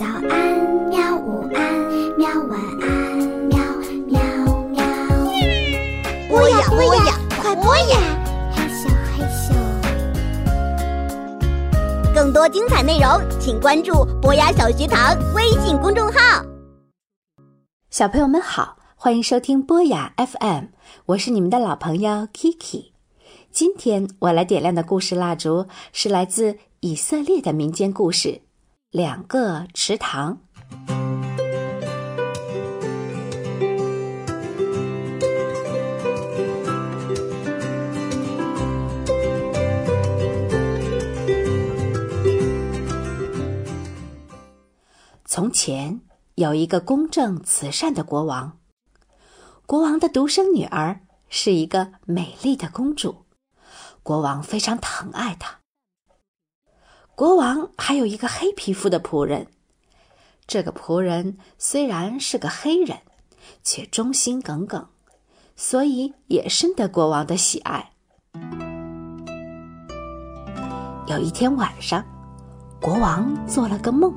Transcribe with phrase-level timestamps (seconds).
[0.00, 0.32] 早安，
[0.88, 1.14] 喵！
[1.18, 1.60] 午安，
[2.16, 2.26] 喵！
[2.48, 2.88] 晚安，
[3.50, 3.58] 喵
[4.06, 4.18] 喵
[4.70, 4.80] 喵。
[6.26, 7.98] 播呀播呀，快播呀！
[8.50, 9.52] 嘿咻嘿咻。
[12.14, 16.42] 更多精彩内容，请关注博雅小学堂微信公众号。
[17.90, 20.64] 小朋友们好，欢迎收听博雅 FM，
[21.04, 22.92] 我是你们的老朋友 Kiki。
[23.52, 28.28] 今天我来点亮的故事蜡烛是来自以色列的民间故事
[28.90, 30.34] 《两个池塘》。
[45.24, 46.00] 从前
[46.34, 48.58] 有一个公正慈善的国王，
[49.66, 53.24] 国王的独生女儿是一个美丽的公主，
[54.02, 55.59] 国王非常疼爱她。
[57.20, 59.46] 国王还有一个黑皮肤的仆人，
[60.46, 62.96] 这个仆人虽然是个黑人，
[63.62, 64.86] 却忠心耿耿，
[65.54, 67.90] 所以也深得国王的喜爱。
[71.08, 72.02] 有一天晚上，
[72.80, 74.10] 国王做了个梦。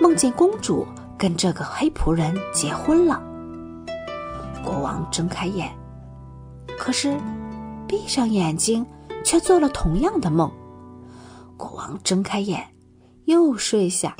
[0.00, 0.84] 梦见公主
[1.16, 3.22] 跟这个黑仆人结婚了。
[4.64, 5.72] 国王睁开眼，
[6.76, 7.16] 可是
[7.86, 8.84] 闭上眼睛
[9.24, 10.50] 却做了同样的梦。
[11.60, 12.66] 国王睁开眼，
[13.26, 14.16] 又睡下，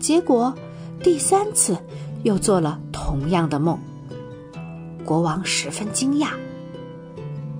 [0.00, 0.52] 结果
[1.00, 1.78] 第三次
[2.24, 3.78] 又做了同样的梦。
[5.04, 6.30] 国王十分惊讶，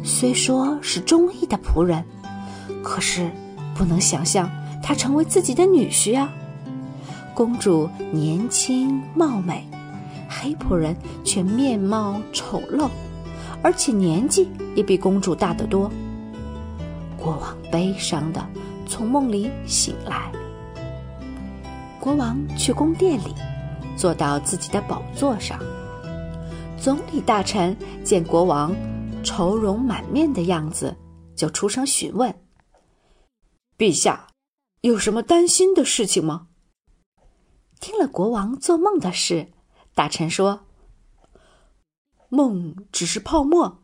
[0.02, 2.04] 虽说是中意的仆人，
[2.82, 3.30] 可是
[3.76, 4.50] 不能想象
[4.82, 6.28] 他成为自己的女婿啊。
[7.32, 9.64] 公主年轻貌美，
[10.28, 12.90] 黑仆人却面貌丑陋，
[13.62, 15.88] 而且年纪也比公主大得多。
[17.16, 18.44] 国王悲伤的
[18.86, 20.30] 从梦里醒来。
[22.00, 23.34] 国王去宫殿里，
[23.96, 25.58] 坐到自己的宝座上。
[26.78, 28.74] 总理大臣见国王
[29.24, 30.96] 愁容满面的样子，
[31.34, 32.32] 就出声询问
[33.76, 34.28] ：“陛下，
[34.82, 36.46] 有什么担心的事情吗？”
[37.80, 39.52] 听了国王做梦的事，
[39.94, 40.60] 大臣说
[42.30, 43.82] ：“梦只是泡沫，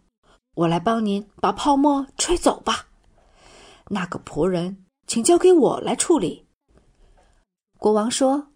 [0.55, 2.87] 我来帮您把泡沫吹走吧。
[3.89, 6.47] 那个仆人，请交给我来处理。”
[7.77, 8.47] 国王说：“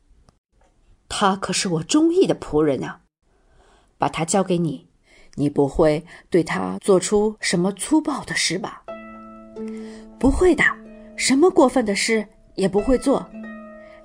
[1.06, 3.02] 他可是我中意的仆人啊，
[3.98, 4.88] 把他交给你，
[5.34, 8.82] 你不会对他做出什么粗暴的事吧
[10.18, 10.64] ？”“不会的，
[11.14, 13.28] 什么过分的事也不会做。”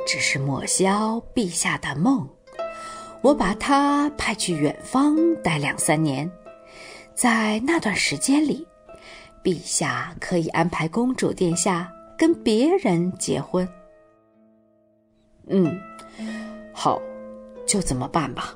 [0.05, 2.27] 只是抹消陛下的梦，
[3.21, 6.29] 我把他派去远方待两三年，
[7.15, 8.67] 在那段时间里，
[9.41, 11.89] 陛下可以安排公主殿下
[12.21, 13.67] 跟别人结婚。
[15.47, 15.75] 嗯，
[16.71, 17.01] 好，
[17.65, 18.55] 就这么办吧。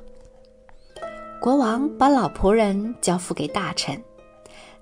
[1.42, 4.00] 国王把老仆人交付给大臣，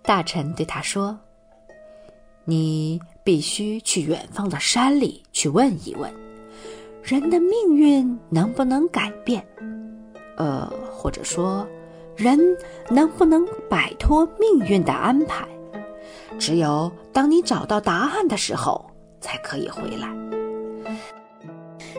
[0.01, 1.17] 大臣对他说
[2.43, 6.13] ：“你必须去远方的山里去问一问。”
[7.01, 9.41] 人的命运能不能改变？
[10.35, 11.65] 呃，或者说，
[12.17, 12.37] 人
[12.89, 15.47] 能不能摆脱命运的安排？
[16.39, 18.85] 只有当你找到答案的时候，
[19.19, 20.07] 才可以回来。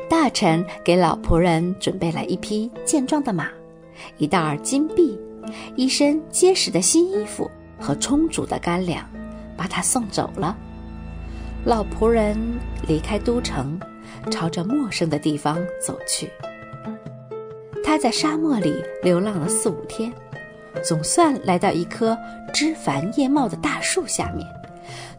[0.08, 3.48] 大臣给老仆人准备了一匹健壮的马，
[4.19, 5.19] 一袋金币，
[5.76, 9.04] 一身结实的新衣服和充足的干粮，
[9.56, 10.56] 把他送走了。
[11.64, 12.36] 老仆人
[12.86, 13.78] 离开都城。
[14.31, 16.31] 朝着陌生的地方走去。
[17.82, 20.10] 他在沙漠里流浪了四五天，
[20.83, 22.17] 总算来到一棵
[22.53, 24.47] 枝繁叶茂的大树下面，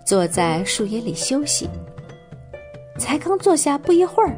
[0.04, 1.70] 坐在树叶里休息。
[2.98, 4.36] 才刚坐下不一会儿，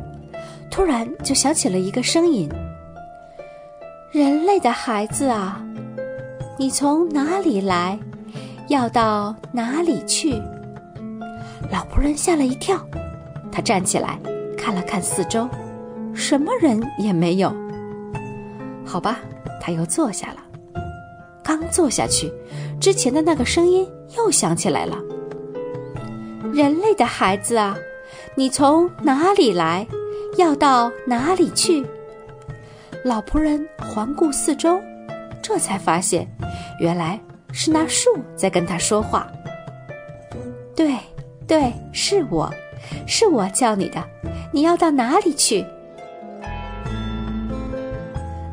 [0.70, 2.50] 突然就响起了一个声音
[4.12, 5.64] ：“人类的孩子啊，
[6.58, 7.98] 你从哪里来？
[8.68, 10.34] 要到哪里去？”
[11.72, 12.80] 老仆人吓了一跳，
[13.52, 14.20] 他站起来。
[14.58, 15.48] 看了看四周，
[16.13, 17.56] 什么人也没有。
[18.84, 19.20] 好吧，
[19.62, 20.38] 他又坐下了。
[21.48, 22.30] 刚坐下去，
[22.78, 24.98] 之前的那个声音又响起来了
[26.52, 27.74] ：“人类的孩子啊，
[28.36, 29.88] 你从哪里来？
[30.36, 31.88] 要到哪里去？”
[33.02, 34.78] 老仆人环顾四周，
[35.42, 36.28] 这才发现，
[36.82, 37.18] 原来
[37.54, 39.26] 是那树在跟他说话。
[40.76, 40.98] 对，
[41.48, 42.54] 对，是我，
[43.08, 44.04] 是我叫你的。
[44.52, 45.66] 你要到哪里去？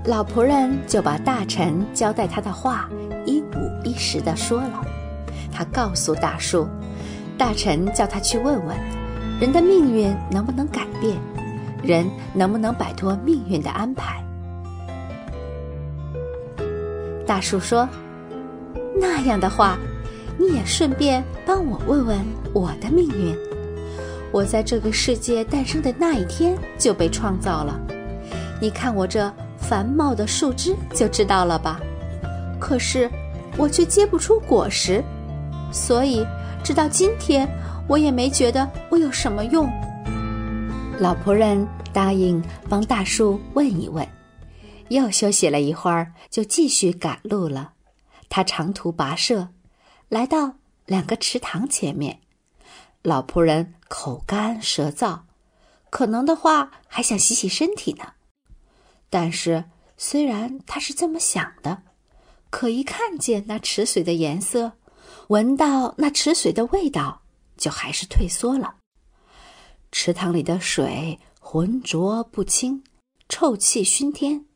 [0.06, 2.90] 老仆人就把大臣交代他的话
[3.24, 4.84] 一五一十的说了。
[5.50, 6.68] 他告诉大树，
[7.38, 8.76] 大臣叫他去问问，
[9.40, 11.16] 人的命运能不能改变？
[11.82, 14.22] 人能不能摆脱命运的安排？
[17.26, 17.88] 大树说
[19.00, 19.78] ：“那样的话，
[20.38, 22.18] 你也顺便帮我问问
[22.52, 23.34] 我的命运。
[24.30, 27.80] 我在这个世界诞生的那一天就被创造了，
[28.60, 29.32] 你看我这
[29.68, 31.80] 繁茂的树枝就知道了吧？
[32.60, 33.10] 可是
[33.56, 35.02] 我却结不出果实，
[35.72, 36.26] 所以
[36.62, 37.48] 直到今天，
[37.88, 39.68] 我也没觉得我有什么用。”
[41.00, 44.06] 老仆人答应帮大树问一问。
[44.88, 47.72] 又休息了一会儿，就继续赶路了。
[48.28, 49.48] 他长途跋涉，
[50.08, 50.56] 来到
[50.86, 52.20] 两个池塘前面。
[53.02, 55.20] 老仆人口干舌燥，
[55.90, 58.13] 可能的话还想洗洗身体呢。
[59.14, 59.66] 但是
[59.96, 61.84] 虽然他是这么想的，
[62.50, 64.72] 可一看见那池水的颜色，
[65.28, 67.22] 闻到那池水的味道，
[67.56, 68.74] 就还是退缩了。
[69.92, 72.82] 池塘里的水浑浊不清，
[73.28, 74.46] 臭气熏天。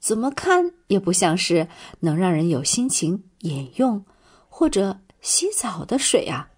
[0.00, 1.68] 怎么看也不像是
[2.00, 4.04] 能让人有心情饮用
[4.48, 6.50] 或者洗澡的水啊！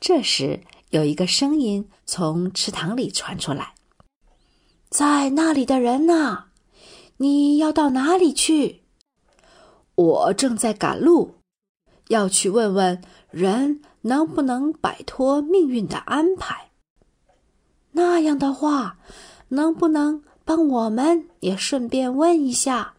[0.00, 3.74] 这时，有一个声音从池塘里传出来
[4.90, 6.44] ：“在那里的人呐，
[7.16, 8.82] 你要到哪里去
[9.96, 11.36] ？”“我正在赶路，
[12.08, 13.00] 要去问问
[13.30, 16.70] 人能不能摆脱命运的安排。
[17.92, 18.98] 那样的话，
[19.48, 22.94] 能不能？”帮我们也顺便问一下，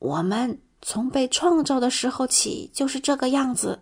[0.00, 3.78] 我们从被创造的时候起就是这个样子，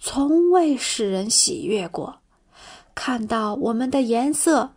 [0.00, 2.20] 从未使人喜悦过。
[2.94, 4.70] 看到我们的颜色，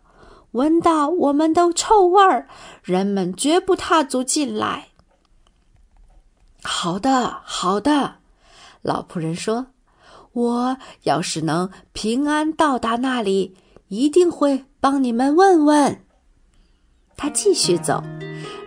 [0.52, 2.46] 闻到我们的臭味儿，
[2.82, 4.88] 人们绝不踏足进来。
[6.62, 8.16] 好的，好的，
[8.82, 9.68] 老仆人说
[10.32, 13.56] ：“我要是能平安到达那里，
[13.88, 16.04] 一定会帮你们问问。”
[17.16, 18.02] 他继续走，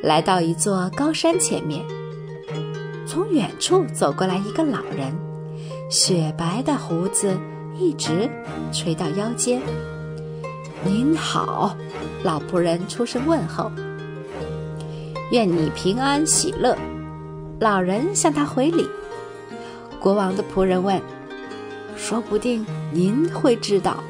[0.01, 1.85] 来到一座高山前面。
[3.07, 5.15] 从远处走过来一个老人，
[5.89, 7.37] 雪白的胡子
[7.77, 8.29] 一直
[8.73, 9.61] 垂到腰间。
[10.85, 11.75] “您好，
[12.23, 13.71] 老仆人出声问候。
[15.33, 16.77] ”“愿你平安喜乐。”
[17.59, 18.87] 老人向他回礼。
[19.99, 21.01] 国王的仆人问
[21.97, 24.03] ：“说不定您会知道，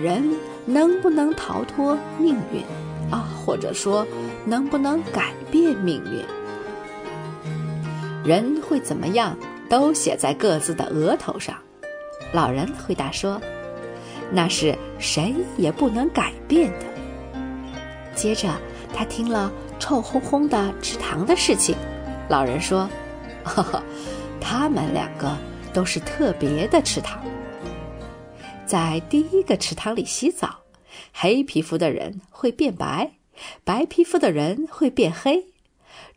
[0.00, 0.22] 人
[0.64, 2.62] 能不能逃脱命运？”
[3.10, 4.06] 啊，或者说，
[4.46, 6.24] 能不能改变命运？
[8.24, 9.36] 人会怎么样，
[9.68, 11.56] 都写在各自的额头上。
[12.32, 13.40] 老人回答说
[14.32, 16.86] ：“那是谁也不能改变的。”
[18.14, 18.48] 接着，
[18.92, 21.74] 他听了臭烘烘的池塘的事情。
[22.28, 22.88] 老人说
[23.44, 23.82] ：“呵呵，
[24.40, 25.36] 他们两个
[25.72, 27.22] 都是特别的池塘，
[28.66, 30.60] 在第一个池塘里洗澡。”
[31.12, 33.12] 黑皮肤的人会变白，
[33.64, 35.46] 白皮肤的人会变黑。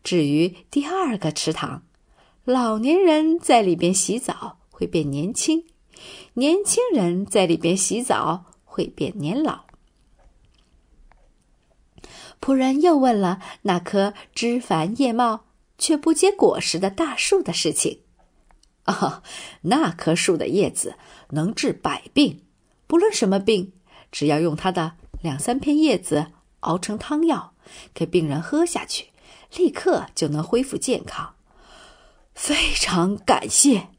[0.04, 1.84] 至于第二个池塘，
[2.46, 5.66] 老年人在里边洗澡会变年轻，
[6.34, 9.66] 年轻人在里边洗澡会变年老。
[12.40, 15.46] 仆人又问了那棵枝繁叶茂
[15.78, 18.02] 却不结果实的大树的事情。
[18.84, 19.22] 啊，
[19.62, 20.96] 那棵树的叶子
[21.32, 22.44] 能治百病，
[22.86, 23.74] 不论什么病。
[24.10, 26.28] 只要用它的两三片叶子
[26.62, 27.54] 熬成汤药，
[27.94, 29.08] 给病人喝下去，
[29.58, 31.36] 立刻就能恢复健康。
[32.34, 33.90] 非常感谢，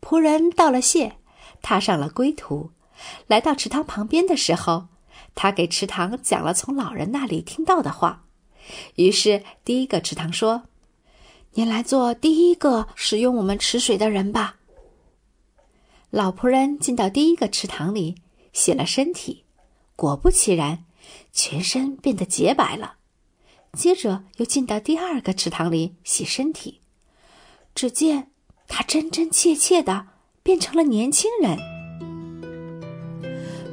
[0.00, 1.16] 仆人道了谢，
[1.62, 2.70] 踏上了归途。
[3.26, 4.88] 来到池塘旁边的时候，
[5.34, 8.24] 他给池塘讲了从老人那里听到的话。
[8.96, 10.64] 于是，第一个池塘说
[11.54, 14.56] ：“您来做第一个使用我们池水的人吧。”
[16.10, 18.16] 老仆人进到第一个池塘里。
[18.52, 19.44] 洗了身体，
[19.96, 20.84] 果不其然，
[21.32, 22.96] 全身变得洁白了。
[23.72, 26.82] 接着又进到第二个池塘里洗身体，
[27.74, 28.30] 只见
[28.68, 30.08] 他真真切切的
[30.42, 31.56] 变成了年轻人。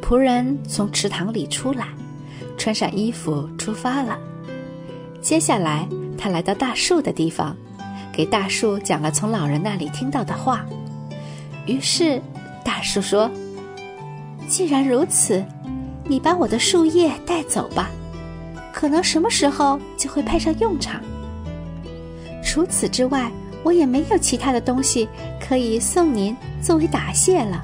[0.01, 1.87] 仆人从池塘里出来，
[2.57, 4.17] 穿上衣服出发了。
[5.21, 7.55] 接下来，他来到大树的地方，
[8.13, 10.65] 给大树讲了从老人那里听到的话。
[11.65, 12.21] 于是，
[12.63, 13.29] 大树说。
[14.47, 15.45] 既然如此，
[16.05, 17.91] 你把我的树叶带走吧，
[18.73, 20.99] 可能什么时候就会派上用场。
[22.43, 23.31] 除此之外，
[23.63, 25.07] 我也没有其他的东西
[25.39, 27.61] 可以送您作为答谢了。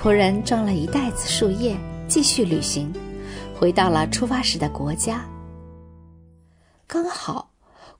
[0.00, 1.76] 仆人装了一袋子树叶，
[2.06, 2.92] 继续旅行，
[3.58, 5.24] 回到了出发时的国家。
[6.86, 7.50] 刚好，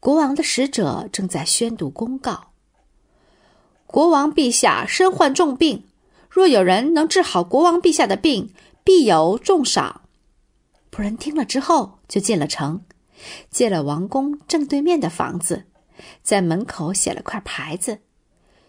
[0.01, 2.49] 国王的使者正在宣读公告：
[3.87, 5.85] 国王陛下身患重病。
[6.29, 8.53] 若有人能治好国王陛下的病，
[8.83, 10.03] 必有重赏。
[10.91, 12.83] 仆人听了之后，就进了城，
[13.51, 15.67] 借了王宫正对面的房子，
[16.23, 18.01] 在门口写了块牌子：“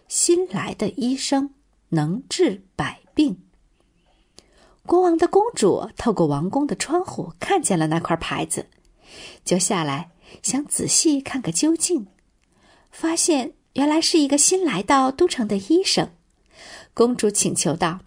[0.08, 1.54] 新来的医生
[1.90, 3.42] 能治百病。”
[4.86, 8.68] 国王的公主透过王宫的窗户看见了那块牌子，
[9.44, 12.06] 就下来想仔细看个究竟，
[12.90, 16.10] 发现原来是一个新来到都城的医生。
[16.94, 18.00] 公主请求道：“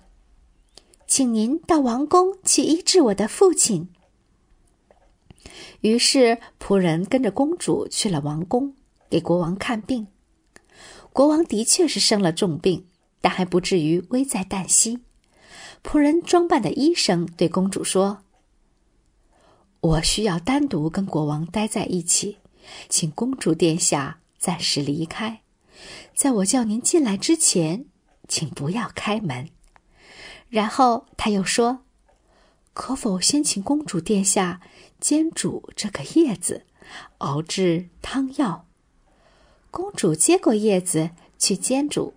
[1.05, 3.89] 请您到王宫去医治我的父亲。”
[5.81, 8.73] 于是仆人跟着公主去了王宫，
[9.10, 10.08] 给国王看病。
[11.12, 12.86] 国王的确是生了重病，
[13.20, 15.00] 但还不至于危在旦夕。
[15.84, 18.24] 仆人装扮的医生对公主说
[19.82, 22.38] ：“我需要单独跟国王待在一起，
[22.88, 25.42] 请公主殿下暂时离开。
[26.13, 27.86] 在我叫您进来之前，
[28.28, 29.50] 请不要开门。”
[30.50, 31.86] 然后他又说
[32.74, 34.62] ：“可否先请公主殿下
[35.00, 36.66] 煎煮这个叶子，
[37.20, 38.66] 熬制汤药？”
[39.71, 42.13] 公主接过叶子去煎煮，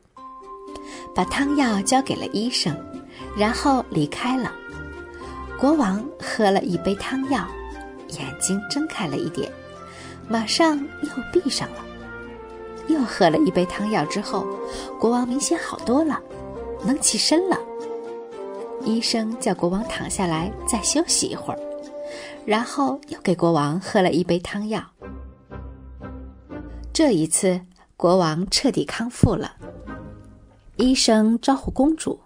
[1.15, 2.77] 把汤药交给了医生。
[3.37, 4.53] 然后离开了。
[5.59, 7.47] 国王喝了一杯汤药，
[8.09, 9.51] 眼睛睁开了一点，
[10.29, 11.77] 马上又闭上了。
[12.89, 14.47] 又喝了一杯汤药之后，
[14.99, 16.21] 国王明显好多了，
[16.85, 17.59] 能起身了。
[18.85, 21.61] 医生叫国王躺下来再休息一会儿，
[22.45, 24.83] 然后又给国王喝了一杯汤药。
[26.95, 27.59] 这一次，
[27.97, 29.57] 国王彻底康复了。
[30.77, 32.21] 医生招呼公主。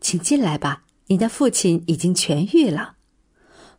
[0.00, 2.94] 请进来吧，你的父亲已经痊愈了。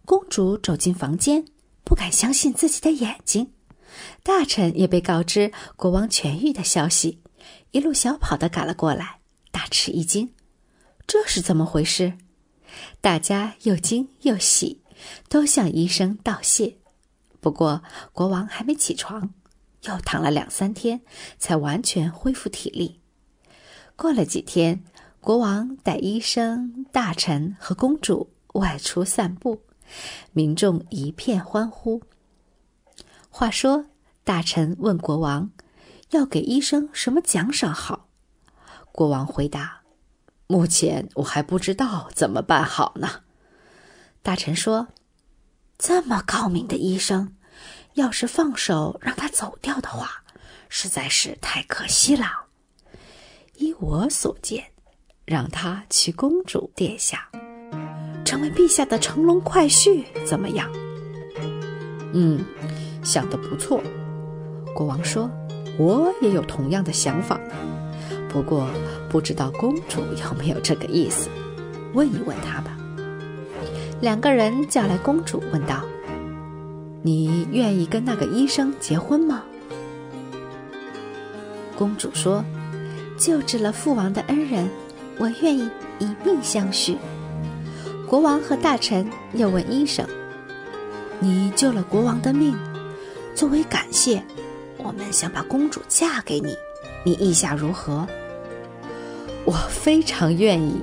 [0.03, 1.46] 公主走进房间，
[1.86, 3.53] 不敢相信自己的眼睛。
[4.24, 7.22] 大臣也被告知国王痊愈的消息，
[7.72, 9.20] 一路小跑的赶了过来，
[9.51, 10.34] 大吃一惊。
[11.08, 12.18] 这是怎么回事？
[13.00, 14.82] 大家又惊又喜，
[15.30, 16.75] 都向医生道谢。
[17.43, 19.29] 不过国王还没起床，
[19.83, 21.01] 又躺了两三天，
[21.38, 23.01] 才完全恢复体力。
[23.95, 24.83] 过了几天。
[25.25, 29.62] 国王带医生、大臣和公主外出散步，
[30.33, 32.01] 民众一片欢呼。
[33.29, 33.85] 话说，
[34.25, 35.50] 大臣问国王
[36.12, 38.09] ：“要给医生什么奖赏好？”
[38.91, 39.83] 国王回答
[40.47, 43.21] ：“目前我还不知道怎么办好呢。”
[44.21, 44.89] 大臣说
[45.77, 47.36] ：“这么高明的医生，
[47.94, 50.24] 要是放手让他走掉的话，
[50.70, 52.25] 实在是太可惜了。
[53.56, 54.63] 依我所见。”
[55.25, 57.30] 让他娶公主殿下，
[58.25, 60.70] 成为陛下的乘龙快婿，怎么样？
[62.13, 62.44] 嗯，
[63.06, 63.82] 想的不错。
[64.75, 65.32] 国王说
[65.80, 67.56] ：“我也有同样的想法呢，
[68.27, 68.68] 不过
[69.10, 71.30] 不知道公主有没有这个意思，
[71.94, 72.77] 问一问她吧。”
[74.03, 75.81] 两个人叫来公主，问道
[77.01, 79.45] ：“你愿意跟那个医生结婚吗？”
[81.74, 82.43] 公主说
[83.17, 84.69] ：“救治了父王的恩人。”
[85.17, 85.69] 我愿意
[86.00, 86.98] 以命相许。
[88.05, 90.05] 国王和大臣又问医生
[91.22, 92.57] ：“你救了国王的命，
[93.33, 94.22] 作为感谢，
[94.79, 96.57] 我们想把公主嫁给你，
[97.05, 98.05] 你意下如何？”
[99.45, 100.81] 我非常愿意。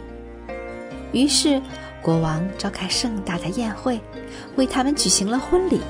[1.12, 1.60] 于是，
[2.02, 4.00] 国王召开盛大的宴会，
[4.56, 5.80] 为他们举行了婚礼。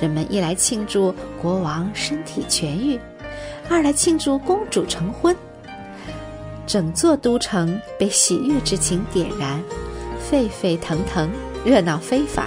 [0.00, 2.98] 人们一来庆祝国王身体痊愈，
[3.68, 5.34] 二来庆祝公主成婚。
[6.66, 9.62] 整座都城被喜悦之情点燃，
[10.18, 11.30] 沸沸腾腾，
[11.64, 12.46] 热闹非凡。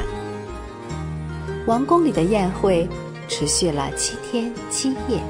[1.65, 2.87] 王宫里的宴会
[3.27, 5.21] 持续了七天七夜，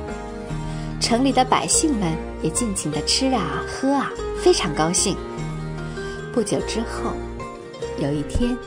[1.00, 4.12] 城里的百姓们也尽情的吃啊喝啊，
[4.42, 5.16] 非常高兴。
[6.40, 7.12] 不久之后，
[8.02, 8.58] 有一天，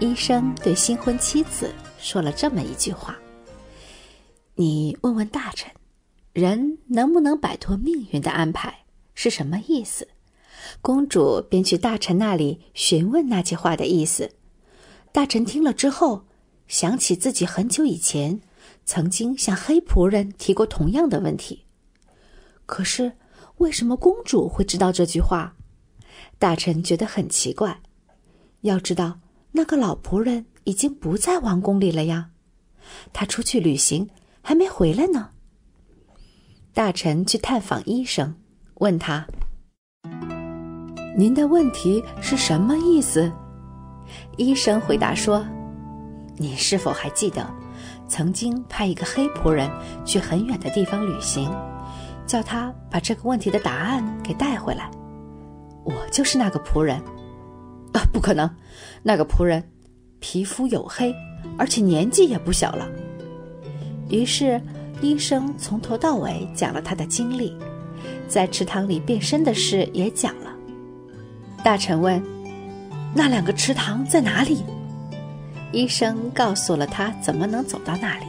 [0.00, 3.16] 医生对新婚妻子说了这么一句话
[4.56, 5.70] ：“你问问大臣，
[6.32, 8.80] 人能不能摆脱命运的安排？”
[9.14, 10.08] 是什么意思？
[10.82, 14.32] 公主便去大臣那里询问那句话的意思。
[15.12, 16.24] 大臣听了之后，
[16.66, 18.40] 想起自己很久以前
[18.84, 21.64] 曾经向黑仆人提过同样的问题。
[22.66, 23.12] 可是，
[23.58, 25.54] 为什么公主会知道这句话？
[26.38, 27.80] 大臣觉得很奇怪。
[28.62, 29.20] 要知道，
[29.52, 32.30] 那个老仆人已经不在王宫里了呀，
[33.12, 34.08] 他出去旅行
[34.42, 35.30] 还没回来呢。
[36.72, 38.36] 大臣去探访医生。
[38.78, 39.24] 问他
[41.16, 43.32] ：“您的问题是什么意思？”
[44.36, 45.46] 医生回答说
[46.36, 47.48] ：“你是否还记得，
[48.08, 49.70] 曾经派一个黑仆人
[50.04, 51.48] 去很远的地方旅行，
[52.26, 54.90] 叫他把这个问题的答案给带回来？
[55.84, 57.00] 我就是那个仆人。”
[57.92, 58.50] 啊，不可能！
[59.04, 59.62] 那个仆人
[60.18, 61.14] 皮肤黝黑，
[61.56, 62.88] 而且年纪也不小了。
[64.08, 64.60] 于是
[65.00, 67.56] 医生从头到尾讲了他的经历，
[68.26, 70.50] 在池塘里变身的事也讲了。
[71.62, 72.20] 大臣问
[73.14, 74.64] ：“那两个池塘在哪里？”
[75.70, 78.26] 医生告诉了他怎么能走到那里，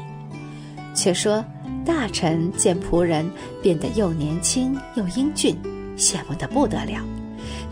[0.94, 1.44] 却说
[1.84, 3.28] 大臣见仆人
[3.64, 5.58] 变得又年轻又英俊，
[5.98, 7.00] 羡慕得不得了。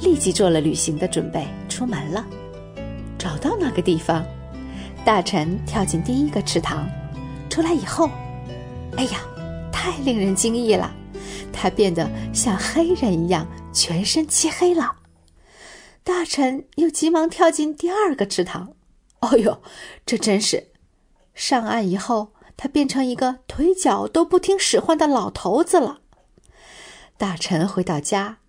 [0.03, 2.25] 立即做了旅行的准备，出门了。
[3.17, 4.25] 找到那个地方，
[5.05, 6.86] 大臣跳进第一个池塘，
[7.50, 8.10] 出来以后，
[8.98, 9.22] 哎呀，
[9.72, 10.93] 太令人惊异了！
[11.53, 14.98] 他变得像黑人一样，全身漆黑了。
[16.03, 18.74] 大臣又急忙跳进第二个池塘，
[19.22, 19.62] 哦呦，
[20.05, 20.72] 这真是！
[21.33, 26.01] 上岸以后，他变成一个腿脚都不听使唤的老头子了。
[27.17, 28.39] 大臣回到家。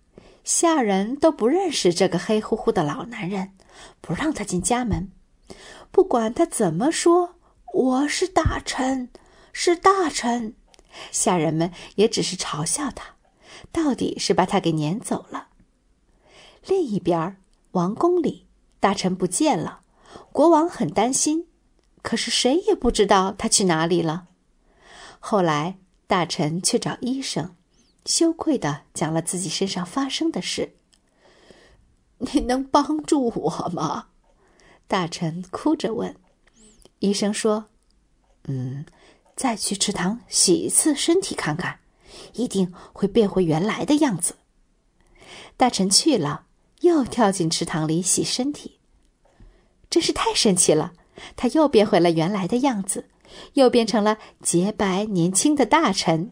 [0.45, 3.53] 下人都不认识这个黑乎乎的老男人，
[3.99, 5.11] 不让他进家门。
[5.91, 7.35] 不管他怎么说，
[7.73, 9.09] 我是大臣，
[9.51, 10.53] 是大臣，
[11.11, 13.15] 下人们也只是嘲笑他，
[13.71, 15.47] 到底是把他给撵走了。
[16.67, 17.37] 另一边，
[17.71, 18.45] 王宫里
[18.79, 19.81] 大臣不见了，
[20.31, 21.47] 国王很担心，
[22.03, 24.27] 可是谁也不知道他去哪里了。
[25.19, 27.55] 后来，大臣去找医生。
[28.05, 30.75] 羞愧的讲了自己身上发生的事。
[32.17, 34.07] 你能帮助我吗？
[34.87, 36.15] 大臣哭着问。
[36.99, 37.65] 医生说
[38.47, 38.85] ：“嗯，
[39.35, 41.79] 再去池塘洗一次身体看看，
[42.33, 44.35] 一定会变回原来的样子。”
[45.57, 46.45] 大臣去了，
[46.81, 48.79] 又跳进池塘里洗身体，
[49.89, 50.93] 真是太神奇了！
[51.35, 53.09] 他又变回了原来的样子，
[53.53, 56.31] 又变成了洁白年轻的大臣，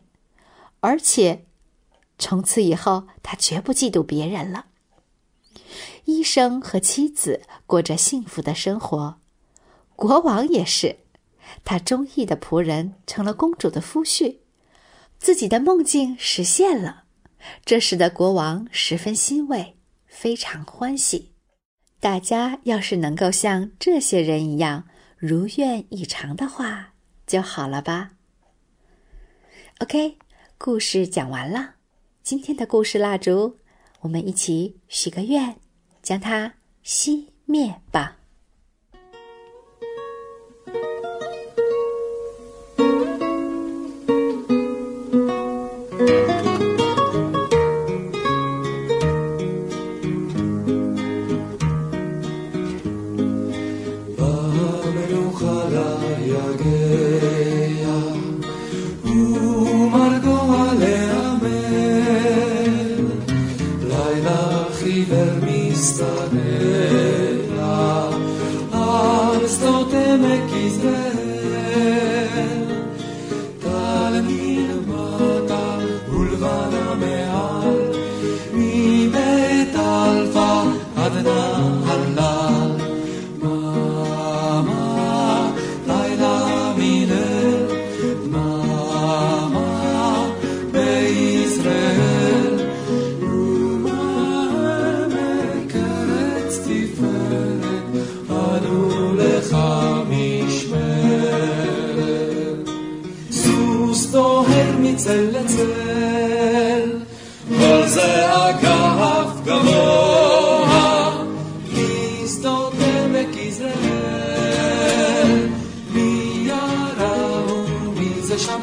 [0.80, 1.46] 而且。
[2.24, 4.68] 从此以后，他绝不嫉妒别人了。
[6.06, 9.20] 医生和妻子过着幸福的生活，
[9.98, 11.00] 国王也是，
[11.65, 14.38] 他中意的仆人成了公主的夫婿，
[15.19, 17.04] 自己的梦境实现了，
[17.65, 21.34] 这使得国王十分欣慰，非常欢喜。
[22.00, 24.86] 大家要是能够像这些人一样
[25.17, 26.93] 如愿以偿的话，
[27.28, 28.12] 就好了吧。
[29.80, 30.17] OK，
[30.58, 31.76] 故事讲完了。
[32.24, 33.58] 今天的故事蜡烛，
[34.00, 35.58] 我们一起许个愿，
[36.02, 38.23] 将它熄灭吧。
[66.04, 66.42] Father.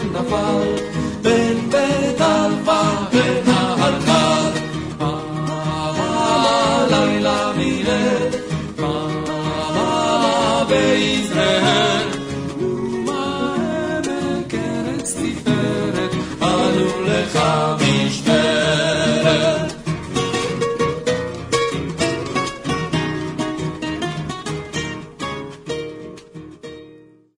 [0.09, 1.00] the fall